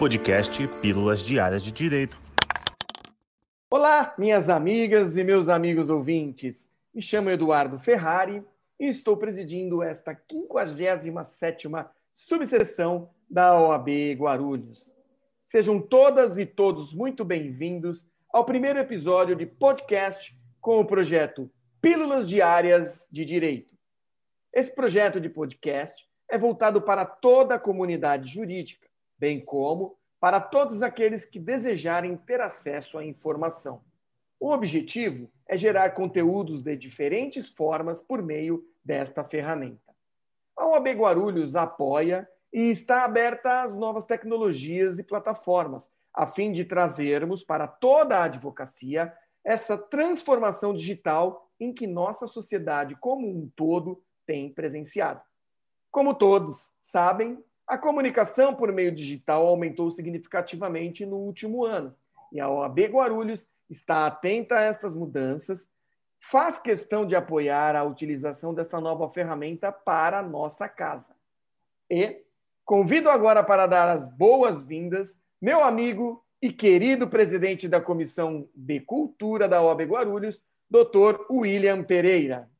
podcast 0.00 0.66
Pílulas 0.80 1.20
Diárias 1.20 1.62
de 1.62 1.70
Direito. 1.70 2.18
Olá, 3.68 4.14
minhas 4.16 4.48
amigas 4.48 5.14
e 5.14 5.22
meus 5.22 5.46
amigos 5.46 5.90
ouvintes. 5.90 6.66
Me 6.94 7.02
chamo 7.02 7.28
Eduardo 7.28 7.78
Ferrari 7.78 8.42
e 8.78 8.86
estou 8.86 9.14
presidindo 9.18 9.82
esta 9.82 10.14
57ª 10.14 11.90
subseção 12.14 13.10
da 13.28 13.54
OAB 13.60 14.14
Guarulhos. 14.16 14.90
Sejam 15.44 15.78
todas 15.78 16.38
e 16.38 16.46
todos 16.46 16.94
muito 16.94 17.22
bem-vindos 17.22 18.08
ao 18.32 18.46
primeiro 18.46 18.78
episódio 18.78 19.36
de 19.36 19.44
podcast 19.44 20.34
com 20.62 20.80
o 20.80 20.84
projeto 20.86 21.50
Pílulas 21.78 22.26
Diárias 22.26 23.06
de 23.12 23.22
Direito. 23.22 23.74
Esse 24.50 24.74
projeto 24.74 25.20
de 25.20 25.28
podcast 25.28 26.08
é 26.26 26.38
voltado 26.38 26.80
para 26.80 27.04
toda 27.04 27.56
a 27.56 27.58
comunidade 27.58 28.32
jurídica, 28.32 28.88
bem 29.20 29.38
como 29.38 29.98
para 30.18 30.40
todos 30.40 30.82
aqueles 30.82 31.26
que 31.26 31.38
desejarem 31.38 32.16
ter 32.16 32.40
acesso 32.40 32.96
à 32.96 33.04
informação. 33.04 33.82
O 34.40 34.50
objetivo 34.50 35.30
é 35.46 35.56
gerar 35.56 35.90
conteúdos 35.90 36.62
de 36.62 36.74
diferentes 36.74 37.50
formas 37.50 38.00
por 38.00 38.22
meio 38.22 38.64
desta 38.82 39.22
ferramenta. 39.22 39.94
A 40.56 40.66
OAB 40.66 40.88
Guarulhos 40.88 41.54
apoia 41.54 42.26
e 42.50 42.70
está 42.70 43.04
aberta 43.04 43.62
às 43.62 43.76
novas 43.76 44.04
tecnologias 44.04 44.98
e 44.98 45.02
plataformas, 45.02 45.90
a 46.12 46.26
fim 46.26 46.50
de 46.50 46.64
trazermos 46.64 47.44
para 47.44 47.66
toda 47.68 48.16
a 48.16 48.24
advocacia 48.24 49.12
essa 49.44 49.76
transformação 49.76 50.74
digital 50.74 51.50
em 51.58 51.72
que 51.72 51.86
nossa 51.86 52.26
sociedade 52.26 52.96
como 52.96 53.28
um 53.28 53.50
todo 53.54 54.02
tem 54.26 54.52
presenciado. 54.52 55.20
Como 55.90 56.14
todos 56.14 56.72
sabem, 56.82 57.42
a 57.70 57.78
comunicação 57.78 58.52
por 58.52 58.72
meio 58.72 58.90
digital 58.90 59.46
aumentou 59.46 59.92
significativamente 59.92 61.06
no 61.06 61.18
último 61.18 61.64
ano 61.64 61.94
e 62.32 62.40
a 62.40 62.48
OAB 62.48 62.80
Guarulhos 62.86 63.48
está 63.70 64.08
atenta 64.08 64.56
a 64.56 64.62
estas 64.62 64.92
mudanças, 64.92 65.68
faz 66.18 66.58
questão 66.58 67.06
de 67.06 67.14
apoiar 67.14 67.76
a 67.76 67.84
utilização 67.84 68.52
desta 68.52 68.80
nova 68.80 69.08
ferramenta 69.10 69.70
para 69.70 70.18
a 70.18 70.22
nossa 70.22 70.68
casa. 70.68 71.14
E 71.88 72.24
convido 72.64 73.08
agora 73.08 73.40
para 73.40 73.68
dar 73.68 73.96
as 73.96 74.04
boas-vindas 74.16 75.16
meu 75.40 75.62
amigo 75.62 76.24
e 76.42 76.52
querido 76.52 77.06
presidente 77.06 77.68
da 77.68 77.80
Comissão 77.80 78.48
de 78.52 78.80
Cultura 78.80 79.48
da 79.48 79.62
OAB 79.62 79.82
Guarulhos, 79.82 80.42
doutor 80.68 81.24
William 81.30 81.84
Pereira. 81.84 82.50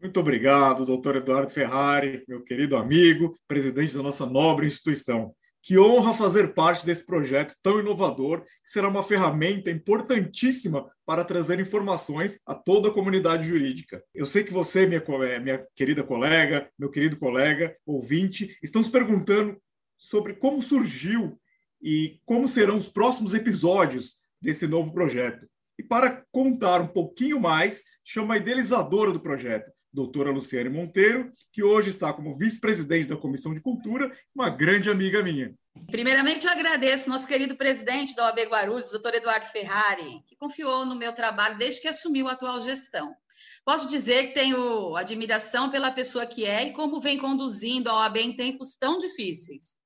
Muito 0.00 0.20
obrigado, 0.20 0.84
doutor 0.84 1.16
Eduardo 1.16 1.50
Ferrari, 1.50 2.22
meu 2.28 2.42
querido 2.42 2.76
amigo, 2.76 3.34
presidente 3.48 3.94
da 3.94 4.02
nossa 4.02 4.26
nobre 4.26 4.66
instituição. 4.66 5.34
Que 5.62 5.78
honra 5.78 6.12
fazer 6.12 6.52
parte 6.54 6.84
desse 6.84 7.04
projeto 7.04 7.56
tão 7.62 7.80
inovador, 7.80 8.42
que 8.42 8.70
será 8.70 8.88
uma 8.88 9.02
ferramenta 9.02 9.70
importantíssima 9.70 10.88
para 11.04 11.24
trazer 11.24 11.58
informações 11.58 12.38
a 12.46 12.54
toda 12.54 12.88
a 12.88 12.92
comunidade 12.92 13.48
jurídica. 13.48 14.02
Eu 14.14 14.26
sei 14.26 14.44
que 14.44 14.52
você, 14.52 14.86
minha, 14.86 15.02
minha 15.40 15.66
querida 15.74 16.04
colega, 16.04 16.70
meu 16.78 16.90
querido 16.90 17.18
colega, 17.18 17.74
ouvinte, 17.84 18.56
estão 18.62 18.82
se 18.82 18.90
perguntando 18.90 19.56
sobre 19.96 20.34
como 20.34 20.60
surgiu 20.60 21.40
e 21.82 22.20
como 22.24 22.46
serão 22.46 22.76
os 22.76 22.88
próximos 22.88 23.32
episódios 23.32 24.18
desse 24.40 24.66
novo 24.66 24.92
projeto. 24.92 25.48
E 25.78 25.82
para 25.82 26.24
contar 26.30 26.80
um 26.80 26.86
pouquinho 26.86 27.40
mais, 27.40 27.82
chama 28.04 28.34
a 28.34 28.36
idealizadora 28.38 29.10
do 29.10 29.20
projeto, 29.20 29.70
doutora 29.96 30.30
Luciane 30.30 30.68
Monteiro, 30.68 31.26
que 31.50 31.62
hoje 31.62 31.88
está 31.88 32.12
como 32.12 32.36
vice-presidente 32.36 33.08
da 33.08 33.16
Comissão 33.16 33.54
de 33.54 33.62
Cultura, 33.62 34.14
uma 34.34 34.50
grande 34.50 34.90
amiga 34.90 35.22
minha. 35.22 35.54
Primeiramente, 35.90 36.44
eu 36.44 36.52
agradeço 36.52 37.08
nosso 37.08 37.26
querido 37.26 37.56
presidente 37.56 38.14
da 38.14 38.26
OAB 38.26 38.40
Guarulhos, 38.40 38.90
doutor 38.90 39.14
Eduardo 39.14 39.46
Ferrari, 39.46 40.22
que 40.26 40.36
confiou 40.36 40.84
no 40.84 40.94
meu 40.94 41.14
trabalho 41.14 41.56
desde 41.56 41.80
que 41.80 41.88
assumiu 41.88 42.28
a 42.28 42.32
atual 42.32 42.60
gestão. 42.60 43.14
Posso 43.64 43.88
dizer 43.88 44.28
que 44.28 44.34
tenho 44.34 44.94
admiração 44.96 45.70
pela 45.70 45.90
pessoa 45.90 46.26
que 46.26 46.44
é 46.44 46.68
e 46.68 46.72
como 46.74 47.00
vem 47.00 47.16
conduzindo 47.16 47.88
a 47.88 47.94
OAB 47.94 48.18
em 48.18 48.36
tempos 48.36 48.76
tão 48.76 48.98
difíceis. 48.98 49.76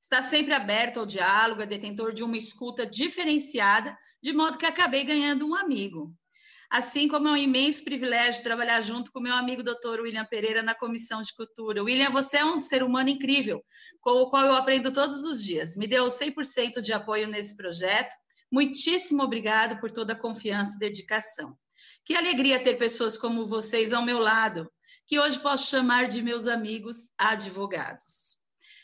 Está 0.00 0.22
sempre 0.22 0.54
aberto 0.54 1.00
ao 1.00 1.06
diálogo, 1.06 1.62
é 1.62 1.66
detentor 1.66 2.14
de 2.14 2.22
uma 2.22 2.36
escuta 2.36 2.86
diferenciada, 2.86 3.98
de 4.22 4.32
modo 4.32 4.56
que 4.56 4.66
acabei 4.66 5.02
ganhando 5.02 5.44
um 5.44 5.56
amigo 5.56 6.14
assim 6.70 7.08
como 7.08 7.28
é 7.28 7.32
um 7.32 7.36
imenso 7.36 7.82
privilégio 7.82 8.42
trabalhar 8.42 8.82
junto 8.82 9.10
com 9.10 9.20
meu 9.20 9.34
amigo 9.34 9.62
doutor 9.62 10.00
William 10.00 10.24
Pereira 10.26 10.62
na 10.62 10.74
Comissão 10.74 11.22
de 11.22 11.34
Cultura. 11.34 11.82
William, 11.82 12.10
você 12.10 12.38
é 12.38 12.44
um 12.44 12.60
ser 12.60 12.82
humano 12.82 13.08
incrível, 13.08 13.64
com 14.00 14.10
o 14.10 14.30
qual 14.30 14.44
eu 14.44 14.54
aprendo 14.54 14.92
todos 14.92 15.24
os 15.24 15.42
dias. 15.42 15.76
Me 15.76 15.86
deu 15.86 16.08
100% 16.08 16.80
de 16.80 16.92
apoio 16.92 17.26
nesse 17.26 17.56
projeto. 17.56 18.14
Muitíssimo 18.52 19.22
obrigado 19.22 19.80
por 19.80 19.90
toda 19.90 20.12
a 20.12 20.18
confiança 20.18 20.76
e 20.76 20.78
dedicação. 20.78 21.56
Que 22.04 22.14
alegria 22.14 22.62
ter 22.62 22.76
pessoas 22.76 23.18
como 23.18 23.46
vocês 23.46 23.92
ao 23.92 24.02
meu 24.02 24.18
lado, 24.18 24.70
que 25.06 25.18
hoje 25.18 25.38
posso 25.40 25.68
chamar 25.68 26.06
de 26.06 26.22
meus 26.22 26.46
amigos 26.46 27.10
advogados, 27.16 28.36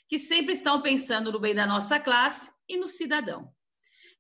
que 0.09 0.19
sempre 0.19 0.55
estão 0.55 0.81
pensando 0.81 1.31
no 1.31 1.39
bem 1.39 1.55
da 1.55 1.67
nossa 1.67 2.01
classe 2.01 2.51
e 2.69 2.79
no 2.79 2.89
cidadão. 2.89 3.54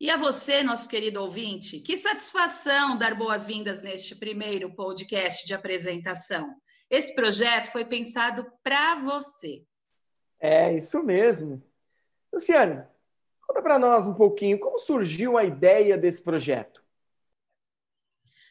E 0.04 0.10
a 0.10 0.19
você, 0.19 0.62
nosso 0.62 0.87
querido 0.87 1.22
ouvinte, 1.22 1.81
que 1.81 1.97
satisfação 1.97 2.98
dar 2.98 3.15
boas-vindas 3.15 3.81
neste 3.81 4.15
primeiro 4.15 4.70
podcast 4.75 5.47
de 5.47 5.54
apresentação. 5.54 6.60
Esse 6.91 7.15
projeto 7.15 7.72
foi 7.72 7.87
pensado 7.87 8.47
para 8.62 8.97
você. 8.97 9.65
É 10.38 10.75
isso 10.75 11.03
mesmo. 11.03 11.66
Luciane, 12.31 12.84
conta 13.47 13.62
para 13.62 13.78
nós 13.78 14.06
um 14.06 14.12
pouquinho 14.12 14.60
como 14.60 14.78
surgiu 14.78 15.38
a 15.38 15.44
ideia 15.44 15.97
desse 15.97 16.21
projeto. 16.21 16.84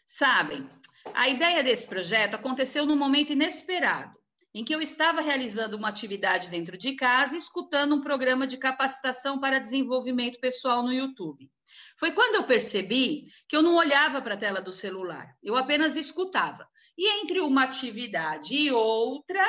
Sabem, 0.08 0.68
a 1.14 1.30
ideia 1.30 1.64
desse 1.64 1.88
projeto 1.88 2.34
aconteceu 2.34 2.84
num 2.84 2.97
momento 2.97 3.31
inesperado 3.31 4.22
em 4.53 4.64
que 4.64 4.74
eu 4.74 4.81
estava 4.81 5.22
realizando 5.22 5.75
uma 5.75 5.90
atividade 5.90 6.50
dentro 6.50 6.78
de 6.78 6.96
casa, 6.96 7.36
escutando 7.36 7.96
um 7.96 8.02
programa 8.02 8.46
de 8.46 8.58
capacitação 8.58 9.40
para 9.40 9.59
desenvolvimento 9.59 10.40
pessoal 10.40 10.84
no 10.84 10.94
YouTube. 10.94 11.52
Foi 11.97 12.12
quando 12.12 12.36
eu 12.36 12.44
percebi 12.44 13.31
que 13.47 13.56
eu 13.56 13.64
não 13.64 13.75
olhava 13.75 14.22
para 14.22 14.36
a 14.36 14.38
tela 14.38 14.62
do 14.62 14.72
celular, 14.72 15.36
eu 15.41 15.56
apenas 15.56 15.96
escutava. 15.96 16.68
E 16.97 17.22
entre 17.22 17.40
uma 17.40 17.64
atividade 17.64 18.53
e 18.53 18.72
outra, 18.72 19.44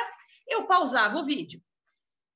eu 0.47 0.65
pausava 0.65 1.19
o 1.19 1.23
vídeo. 1.23 1.61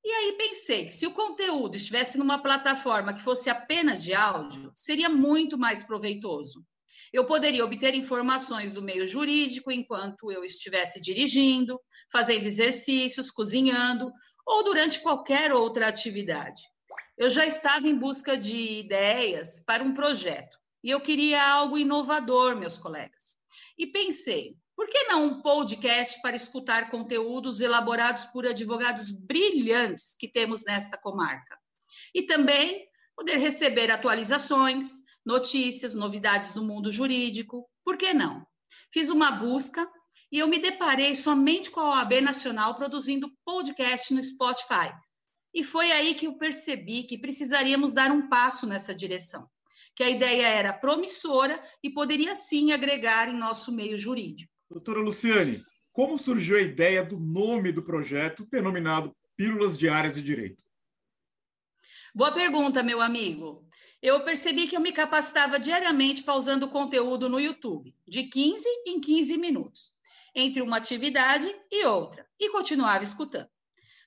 E 0.04 0.08
aí 0.08 0.32
pensei 0.32 0.86
que 0.86 0.92
se 0.92 1.06
o 1.06 1.12
conteúdo 1.12 1.76
estivesse 1.76 2.16
numa 2.16 2.38
plataforma 2.38 3.12
que 3.12 3.20
fosse 3.20 3.50
apenas 3.50 4.02
de 4.02 4.14
áudio, 4.14 4.72
seria 4.74 5.08
muito 5.08 5.58
mais 5.58 5.84
proveitoso. 5.84 6.64
Eu 7.12 7.24
poderia 7.24 7.64
obter 7.64 7.94
informações 7.94 8.72
do 8.72 8.82
meio 8.82 9.06
jurídico 9.06 9.70
enquanto 9.70 10.30
eu 10.30 10.44
estivesse 10.44 11.00
dirigindo, 11.00 11.80
fazendo 12.12 12.46
exercícios, 12.46 13.30
cozinhando 13.30 14.12
ou 14.46 14.62
durante 14.64 15.00
qualquer 15.00 15.52
outra 15.52 15.88
atividade. 15.88 16.62
Eu 17.18 17.28
já 17.28 17.44
estava 17.44 17.86
em 17.86 17.94
busca 17.94 18.36
de 18.36 18.80
ideias 18.80 19.60
para 19.60 19.82
um 19.82 19.92
projeto 19.92 20.56
e 20.82 20.90
eu 20.90 21.00
queria 21.00 21.46
algo 21.46 21.76
inovador, 21.76 22.56
meus 22.56 22.78
colegas. 22.78 23.36
E 23.76 23.86
pensei, 23.86 24.56
por 24.76 24.86
que 24.86 25.04
não 25.04 25.26
um 25.26 25.42
podcast 25.42 26.20
para 26.22 26.34
escutar 26.34 26.90
conteúdos 26.90 27.60
elaborados 27.60 28.24
por 28.26 28.46
advogados 28.46 29.10
brilhantes 29.10 30.16
que 30.18 30.26
temos 30.26 30.64
nesta 30.64 30.96
comarca? 30.96 31.58
E 32.14 32.22
também 32.22 32.88
poder 33.14 33.36
receber 33.36 33.90
atualizações, 33.90 35.02
notícias, 35.24 35.94
novidades 35.94 36.52
do 36.52 36.62
mundo 36.62 36.90
jurídico. 36.92 37.68
Por 37.84 37.96
que 37.96 38.12
não? 38.12 38.46
Fiz 38.92 39.08
uma 39.10 39.30
busca 39.30 39.88
e 40.32 40.38
eu 40.38 40.48
me 40.48 40.58
deparei 40.58 41.14
somente 41.14 41.70
com 41.70 41.80
a 41.80 41.90
OAB 41.90 42.20
Nacional 42.20 42.74
produzindo 42.76 43.30
podcast 43.44 44.12
no 44.14 44.22
Spotify. 44.22 44.92
E 45.52 45.62
foi 45.64 45.90
aí 45.90 46.14
que 46.14 46.26
eu 46.26 46.34
percebi 46.38 47.02
que 47.02 47.18
precisaríamos 47.18 47.92
dar 47.92 48.10
um 48.10 48.28
passo 48.28 48.66
nessa 48.66 48.94
direção, 48.94 49.48
que 49.96 50.02
a 50.02 50.10
ideia 50.10 50.46
era 50.46 50.72
promissora 50.72 51.60
e 51.82 51.90
poderia 51.90 52.34
sim 52.34 52.72
agregar 52.72 53.28
em 53.28 53.36
nosso 53.36 53.72
meio 53.72 53.98
jurídico. 53.98 54.52
Doutora 54.70 55.00
Luciane, 55.00 55.64
como 55.90 56.16
surgiu 56.16 56.56
a 56.56 56.62
ideia 56.62 57.04
do 57.04 57.18
nome 57.18 57.72
do 57.72 57.82
projeto 57.82 58.46
denominado 58.50 59.14
Pílulas 59.36 59.76
Diárias 59.76 60.14
de 60.14 60.22
Direito? 60.22 60.62
Boa 62.14 62.30
pergunta, 62.30 62.82
meu 62.82 63.00
amigo 63.00 63.68
eu 64.02 64.20
percebi 64.24 64.66
que 64.66 64.76
eu 64.76 64.80
me 64.80 64.92
capacitava 64.92 65.58
diariamente 65.58 66.22
pausando 66.22 66.68
conteúdo 66.68 67.28
no 67.28 67.38
YouTube, 67.38 67.94
de 68.08 68.24
15 68.24 68.66
em 68.86 69.00
15 69.00 69.36
minutos, 69.36 69.90
entre 70.34 70.62
uma 70.62 70.78
atividade 70.78 71.46
e 71.70 71.84
outra, 71.84 72.26
e 72.38 72.50
continuava 72.50 73.04
escutando. 73.04 73.48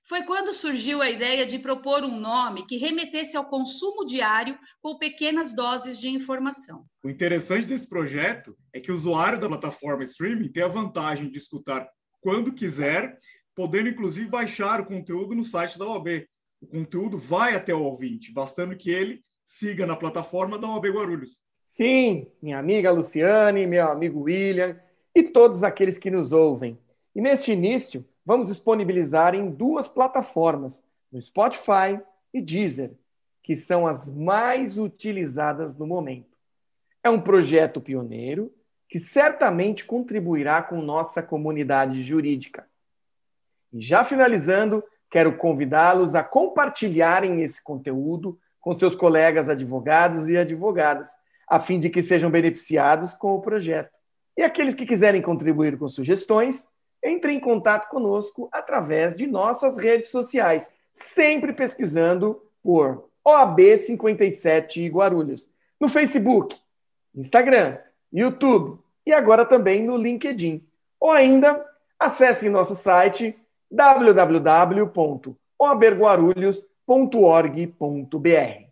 Foi 0.06 0.24
quando 0.24 0.54
surgiu 0.54 1.02
a 1.02 1.10
ideia 1.10 1.46
de 1.46 1.58
propor 1.60 2.04
um 2.04 2.20
nome 2.20 2.66
que 2.66 2.76
remetesse 2.76 3.38
ao 3.38 3.46
consumo 3.46 4.04
diário 4.04 4.58
com 4.82 4.98
pequenas 4.98 5.56
doses 5.56 5.98
de 5.98 6.10
informação. 6.10 6.86
O 7.02 7.10
interessante 7.10 7.68
desse 7.68 7.88
projeto 7.88 8.58
é 8.74 8.82
que 8.82 8.92
o 8.92 8.96
usuário 8.96 9.40
da 9.40 9.48
plataforma 9.48 10.04
streaming 10.04 10.52
tem 10.52 10.64
a 10.64 10.68
vantagem 10.68 11.30
de 11.30 11.38
escutar 11.38 11.88
quando 12.20 12.54
quiser, 12.54 13.18
podendo 13.56 13.90
inclusive 13.90 14.30
baixar 14.30 14.82
o 14.82 14.86
conteúdo 14.86 15.36
no 15.36 15.44
site 15.44 15.78
da 15.78 15.86
OAB, 15.86 16.28
O 16.62 16.68
conteúdo 16.68 17.18
vai 17.18 17.56
até 17.56 17.74
o 17.74 17.84
ouvinte, 17.84 18.32
bastando 18.32 18.76
que 18.76 18.90
ele 18.90 19.24
siga 19.44 19.86
na 19.86 19.96
plataforma 19.96 20.58
da 20.58 20.68
OAB 20.68 20.86
Guarulhos. 20.88 21.42
Sim, 21.66 22.28
minha 22.42 22.60
amiga 22.60 22.92
Luciane, 22.92 23.66
meu 23.66 23.88
amigo 23.88 24.22
William 24.22 24.80
e 25.16 25.24
todos 25.24 25.64
aqueles 25.64 25.98
que 25.98 26.12
nos 26.12 26.32
ouvem. 26.32 26.78
E 27.16 27.22
neste 27.22 27.52
início, 27.52 28.06
vamos 28.26 28.48
disponibilizar 28.48 29.36
em 29.36 29.50
duas 29.50 29.88
plataformas, 29.88 30.84
no 31.12 31.22
Spotify 31.22 32.00
e 32.34 32.42
Deezer, 32.42 32.92
que 33.44 33.56
são 33.56 33.86
as 33.86 34.08
mais 34.08 34.78
utilizadas 34.78 35.76
no 35.78 35.86
momento. 35.86 36.38
É 37.04 37.10
um 37.10 37.22
projeto 37.22 37.82
pioneiro 37.82 38.52
que 38.88 39.00
certamente 39.00 39.86
contribuirá 39.86 40.62
com 40.62 40.82
nossa 40.82 41.22
comunidade 41.22 42.02
jurídica. 42.04 42.68
E 43.72 43.82
já 43.82 44.06
finalizando, 44.06 44.84
quero 45.10 45.36
convidá-los 45.36 46.16
a 46.16 46.24
compartilharem 46.24 47.42
esse 47.42 47.62
conteúdo 47.62 48.40
com 48.64 48.74
seus 48.74 48.96
colegas 48.96 49.50
advogados 49.50 50.30
e 50.30 50.38
advogadas, 50.38 51.10
a 51.46 51.60
fim 51.60 51.82
de 51.82 51.90
que 51.90 52.02
sejam 52.02 52.32
beneficiados 52.32 53.14
com 53.14 53.36
o 53.36 53.42
projeto. 53.42 53.92
E 54.38 54.42
aqueles 54.42 54.74
que 54.74 54.86
quiserem 54.86 55.22
contribuir 55.22 55.78
com 55.78 55.90
sugestões, 55.90 56.64
entre 57.04 57.34
em 57.34 57.42
contato 57.42 57.90
conosco 57.90 58.48
através 58.54 59.18
de 59.18 59.28
nossas 59.28 59.78
redes 59.78 60.10
sociais, 60.10 60.72
sempre 60.96 61.52
pesquisando 61.52 62.42
por 62.64 63.10
OAB 63.22 63.60
57 63.86 64.88
Guarulhos, 64.88 65.50
no 65.78 65.90
Facebook, 65.90 66.56
Instagram, 67.14 67.78
YouTube 68.14 68.80
e 69.06 69.12
agora 69.12 69.46
também 69.46 69.84
no 69.84 69.98
LinkedIn. 69.98 70.66
Ou 71.02 71.12
ainda, 71.12 71.66
acesse 72.00 72.48
nosso 72.48 72.76
site 72.76 73.38
www.oaberguarulhos.org.br. 76.88 78.64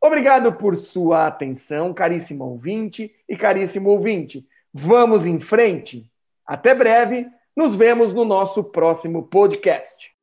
Obrigado 0.00 0.52
por 0.52 0.76
sua 0.76 1.26
atenção, 1.26 1.92
caríssimo 1.92 2.44
ouvinte 2.44 3.12
e 3.28 3.36
caríssimo 3.36 3.90
ouvinte. 3.90 4.46
Vamos 4.72 5.26
em 5.26 5.40
frente. 5.40 6.10
Até 6.46 6.74
breve 6.74 7.26
nos 7.56 7.74
vemos 7.74 8.14
no 8.14 8.24
nosso 8.24 8.62
próximo 8.62 9.24
podcast. 9.24 10.17